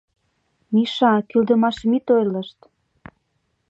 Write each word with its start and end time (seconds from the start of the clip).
—Миша, 0.73 1.13
кӱлдымашым 1.29 1.91
ит 1.97 2.07
ойлышт! 2.17 2.59